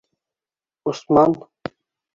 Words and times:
Усман 0.89 1.35